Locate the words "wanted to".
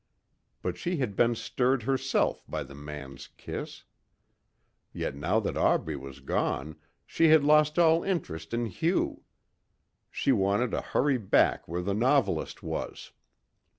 10.31-10.81